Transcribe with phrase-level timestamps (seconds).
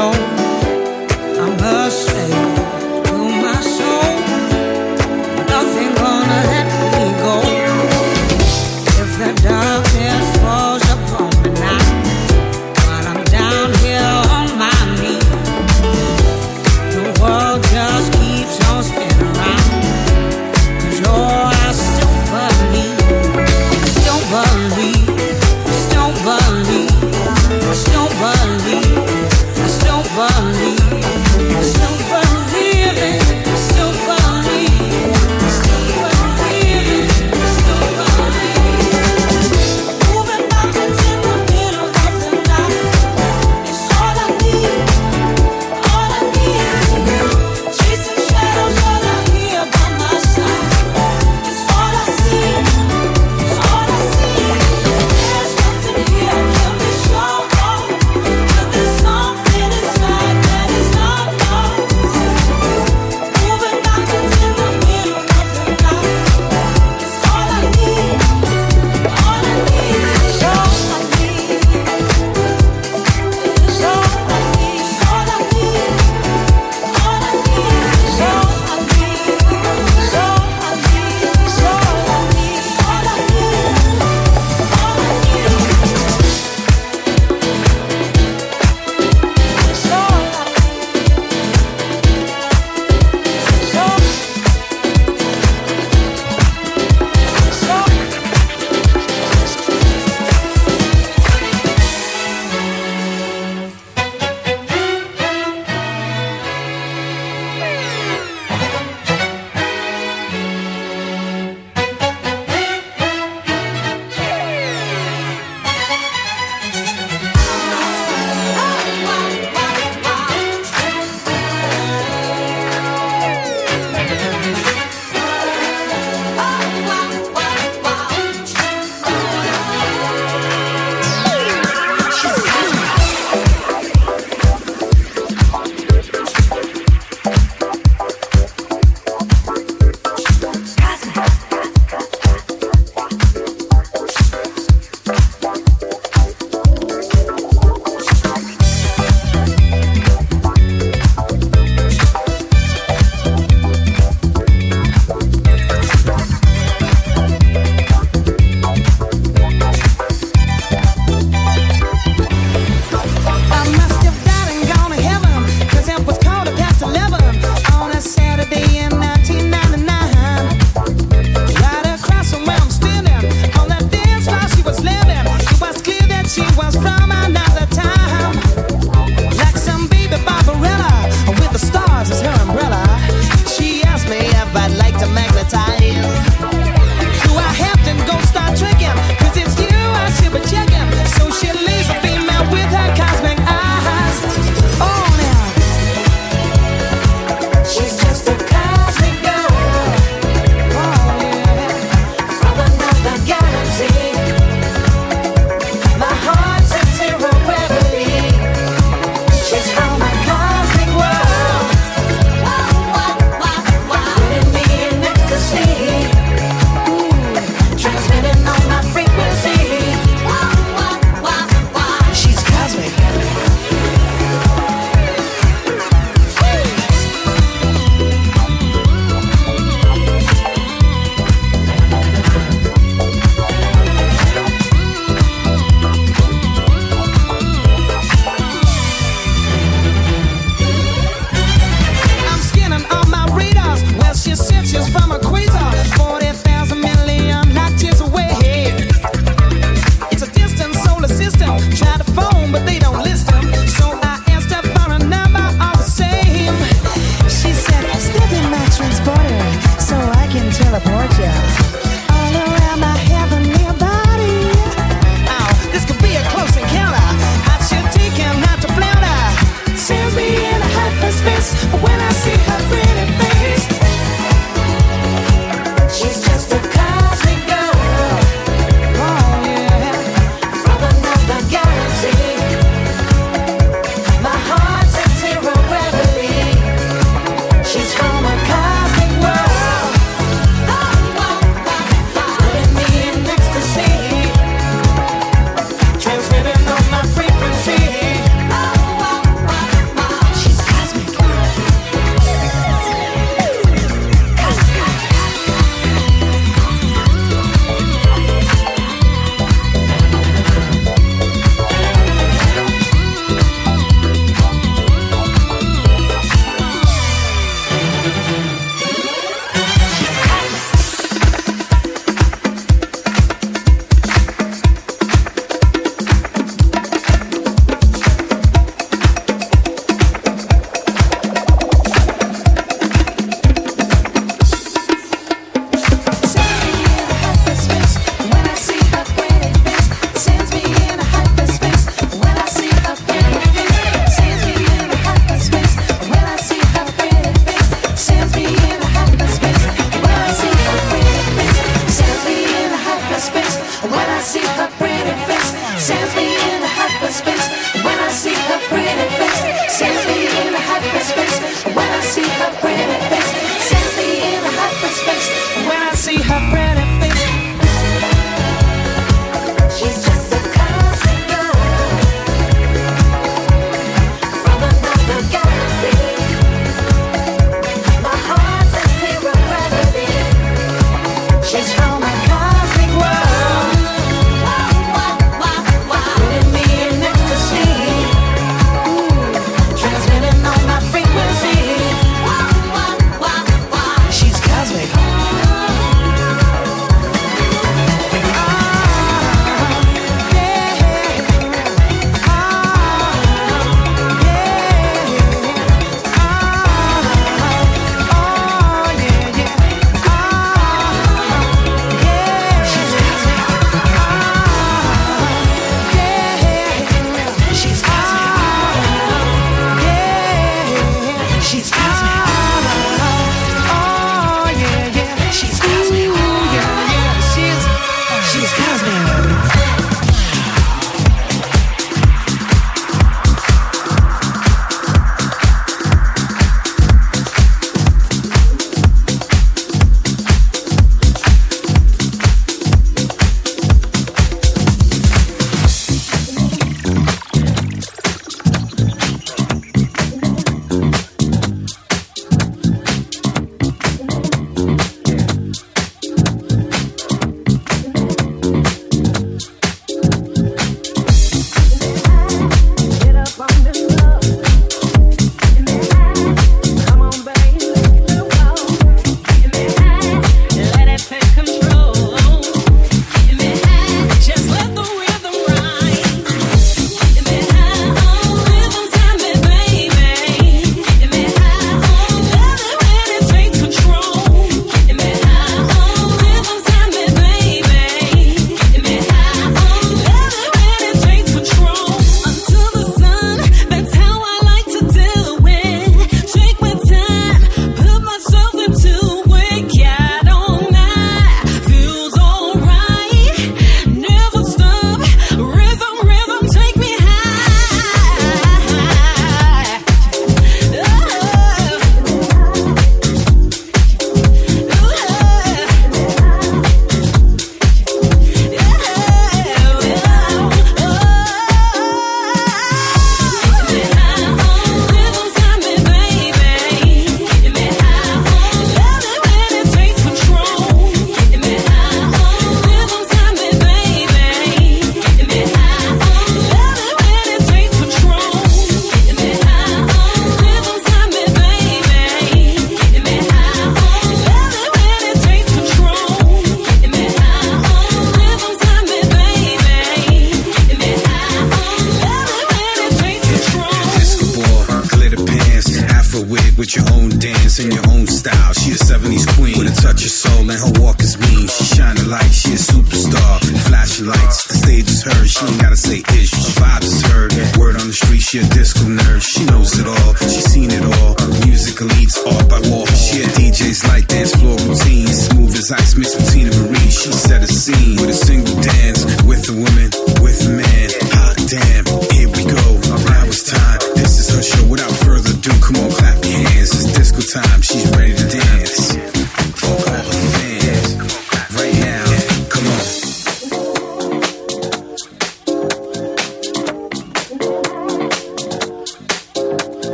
[0.00, 0.29] know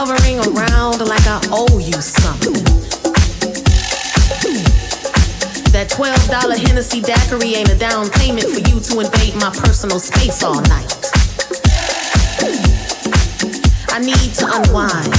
[0.00, 2.54] hovering around like I owe you something.
[5.74, 10.44] That $12 Hennessy daiquiri ain't a down payment for you to invade my personal space
[10.44, 10.94] all night.
[13.90, 15.10] I need to unwind.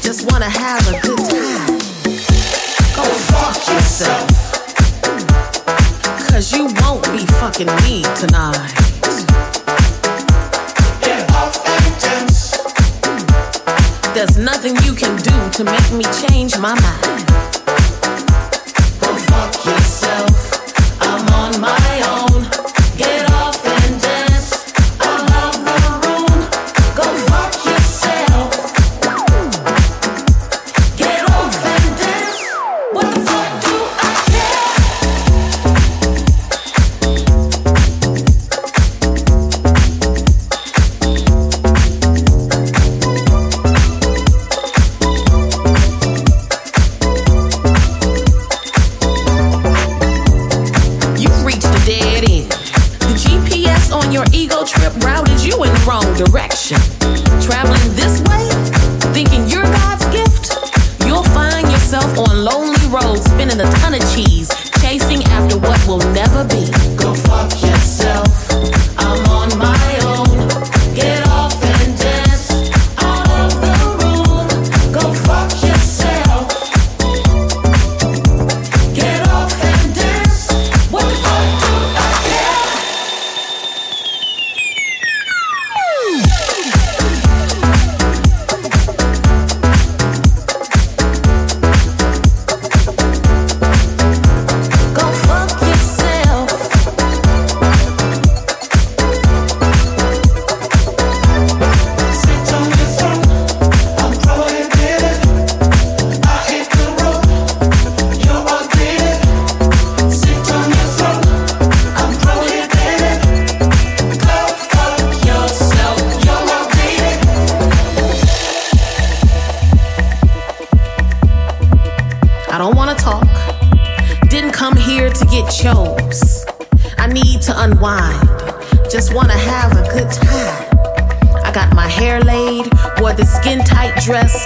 [0.00, 1.76] Just wanna have a good time.
[2.96, 4.24] Go fuck yourself.
[6.32, 8.93] Cause you won't be fucking me tonight.
[14.26, 17.53] There's nothing you can do to make me change my mind.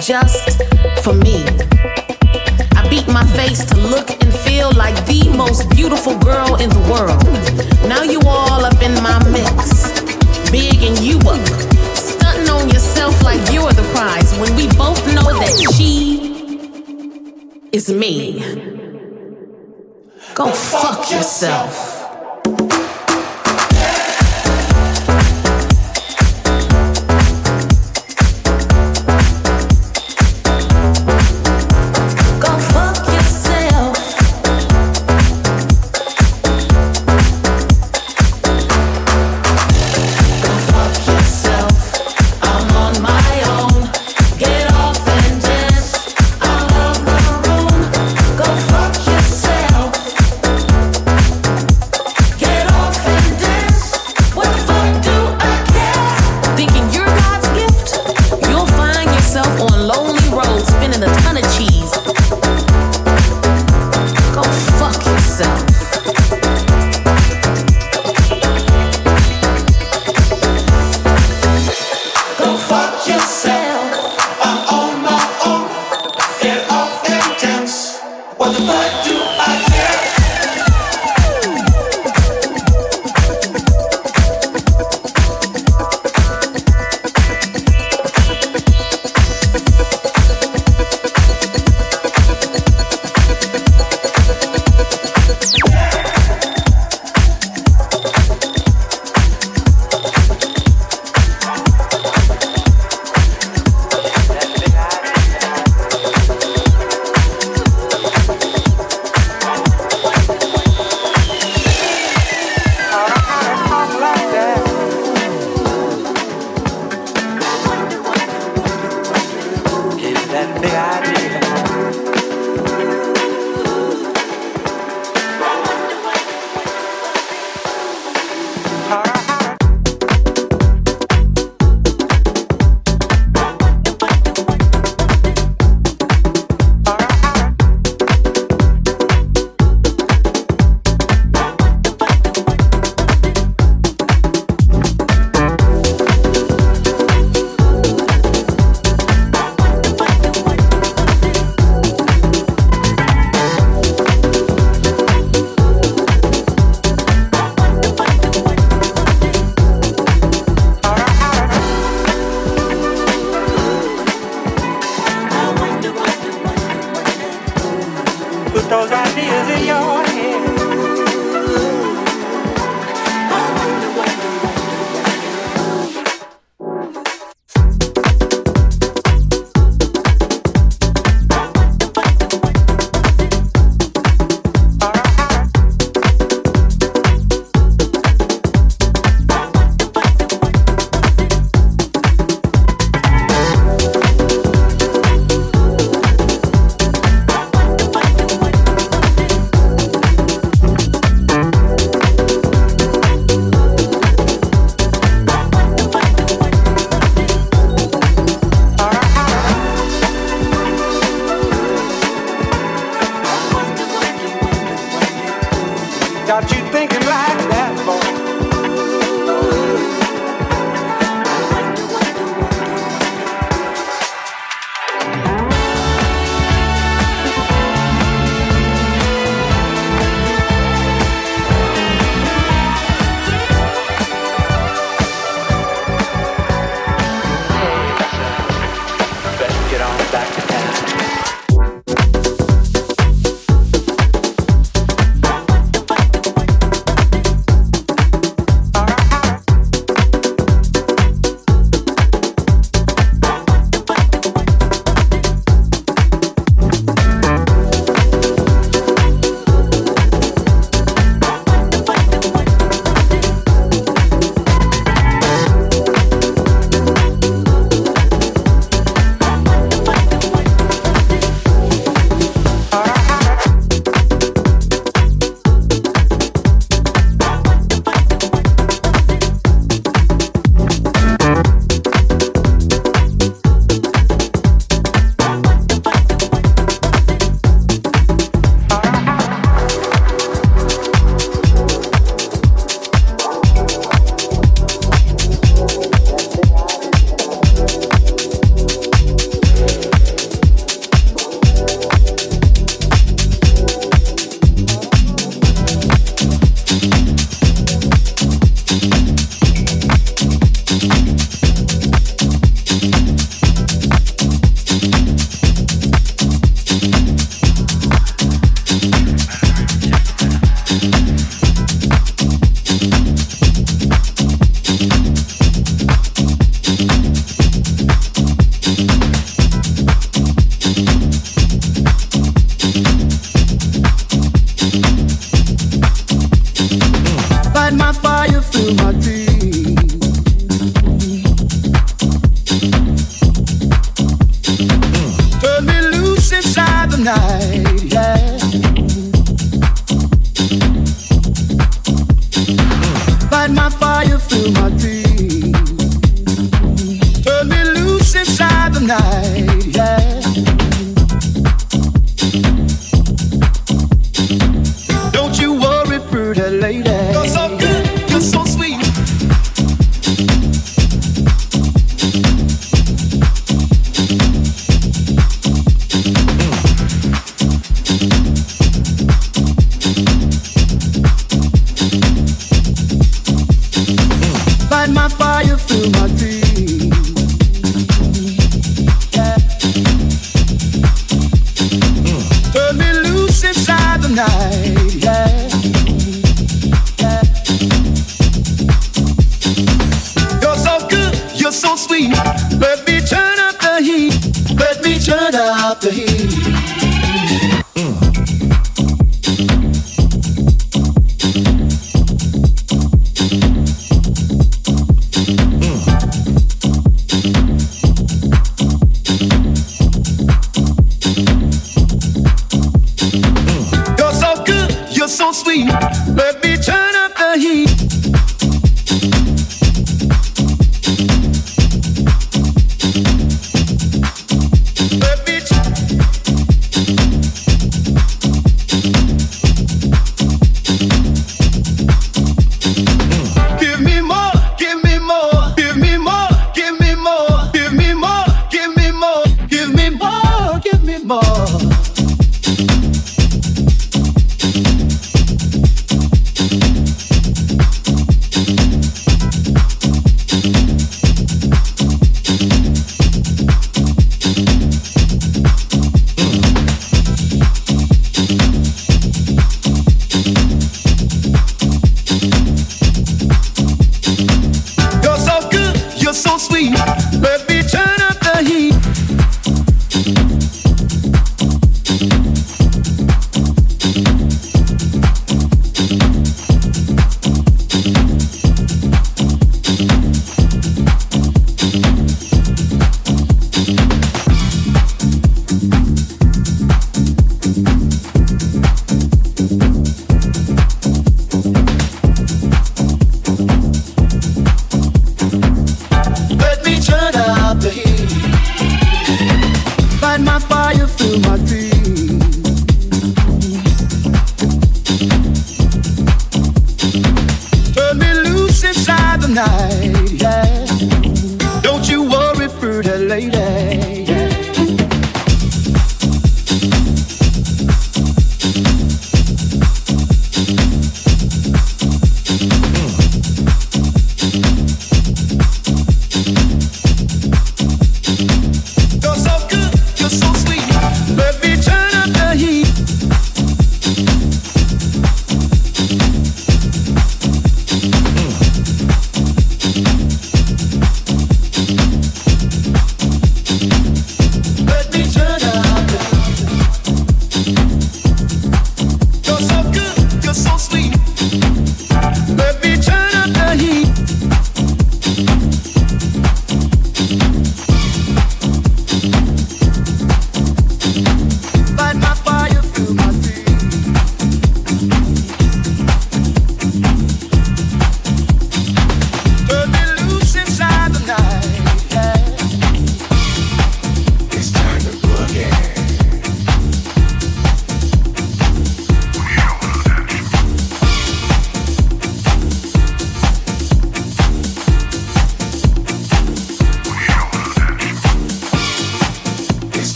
[0.00, 0.53] Just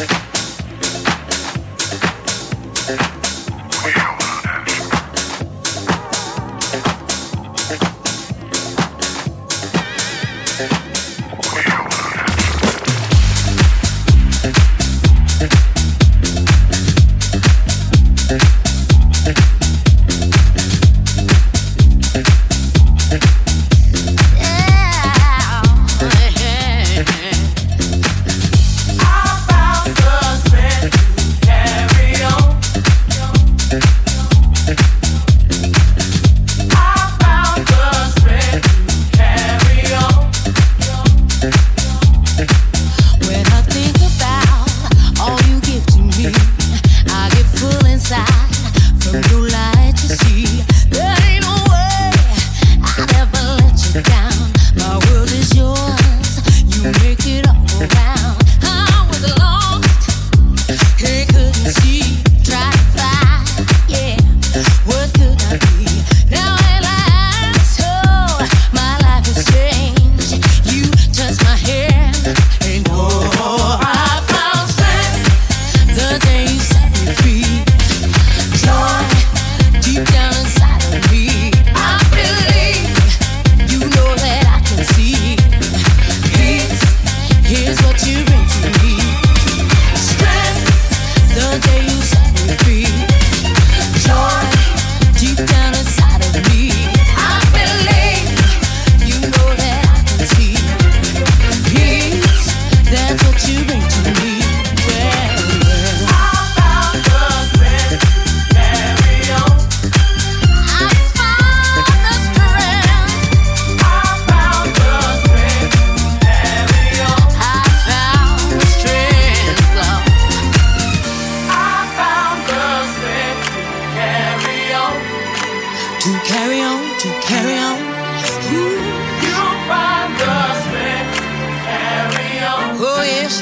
[0.00, 0.29] Yeah.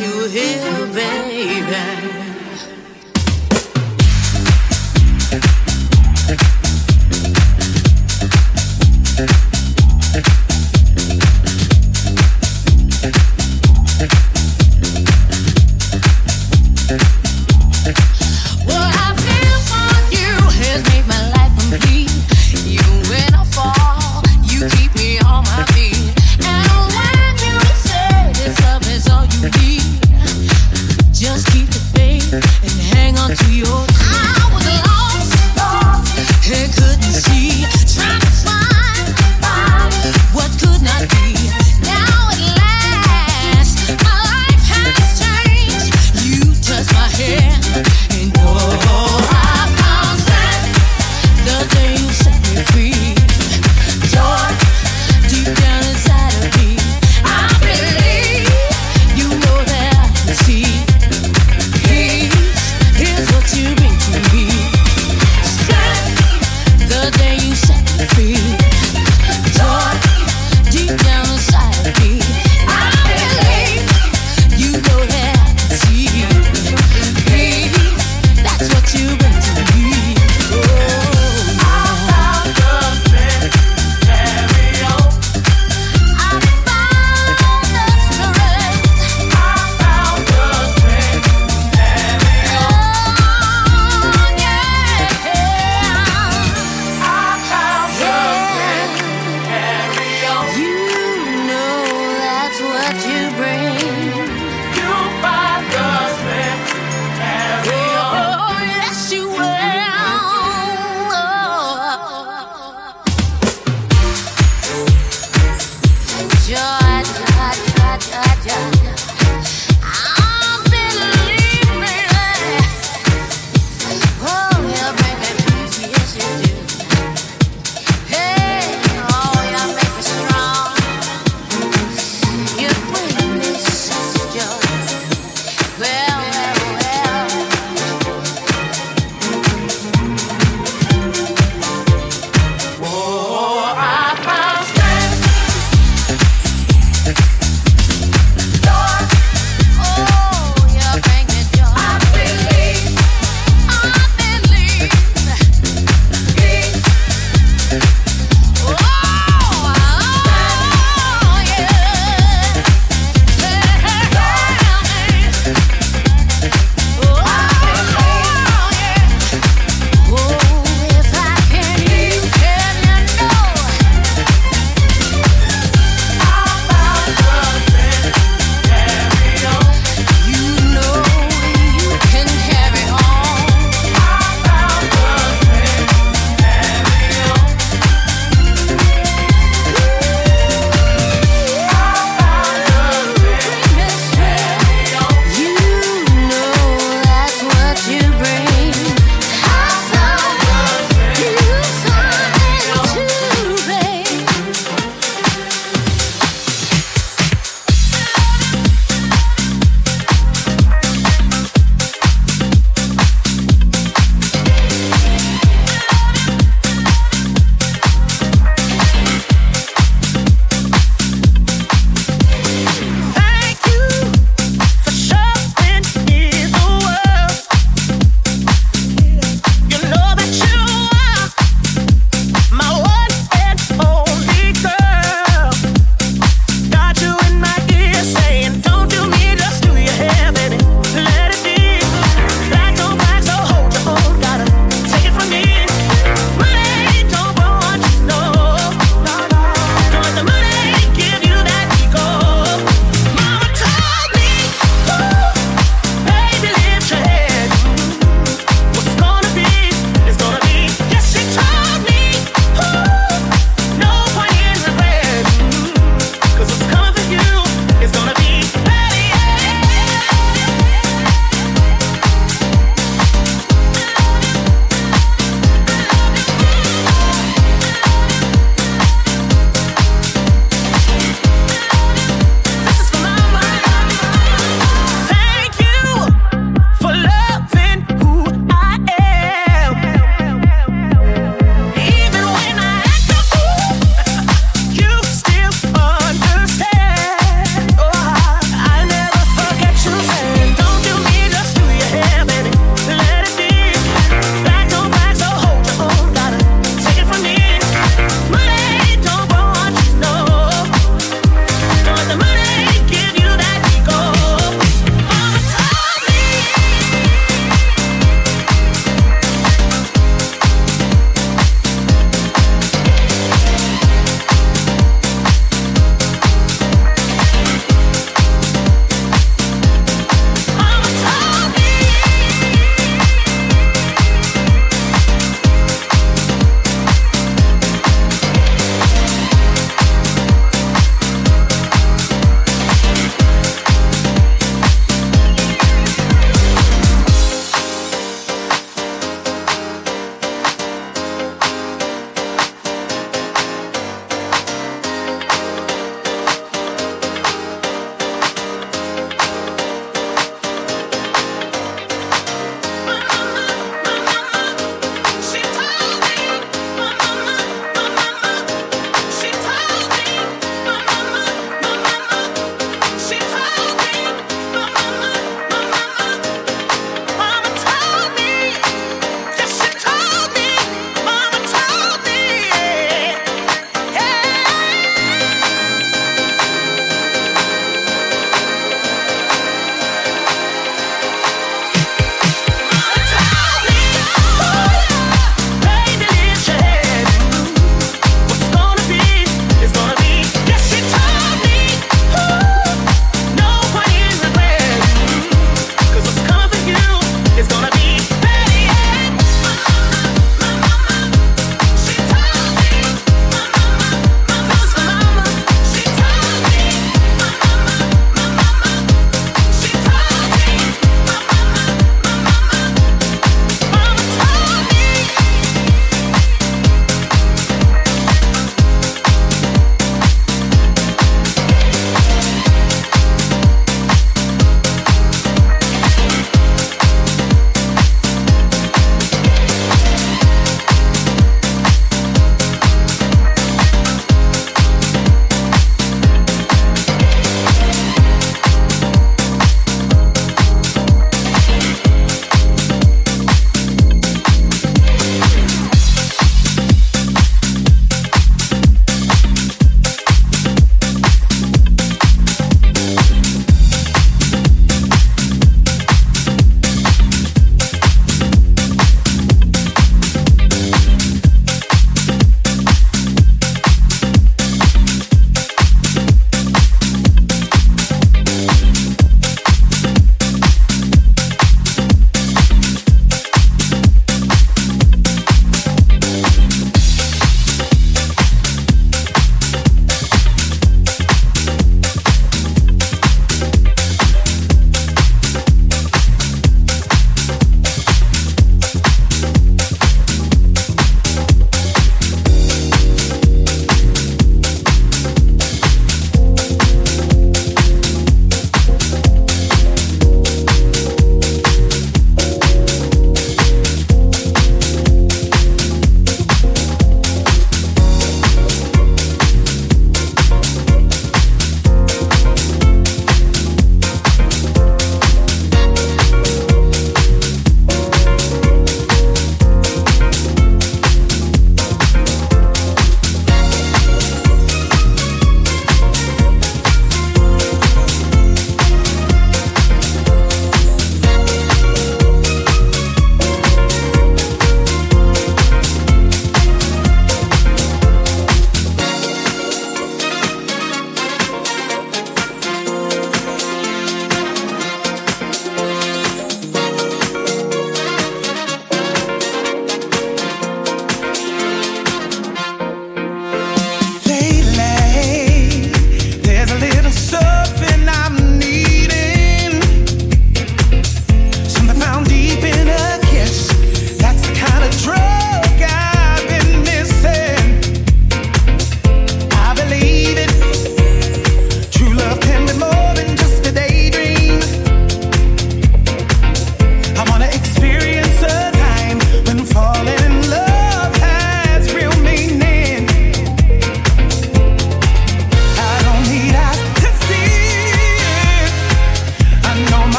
[0.00, 0.87] You will,